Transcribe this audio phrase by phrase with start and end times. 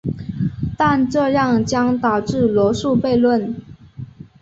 [0.79, 3.55] 但这样将导致罗素悖论。